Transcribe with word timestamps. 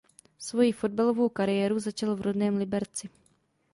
Svoji 0.45 0.71
fotbalovou 0.73 1.29
kariéru 1.29 1.79
začal 1.79 2.15
v 2.15 2.21
rodném 2.21 2.57
Liberci. 2.57 3.09